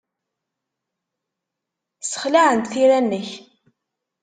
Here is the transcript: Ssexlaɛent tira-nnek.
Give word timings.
Ssexlaɛent 2.03 2.71
tira-nnek. 2.71 3.29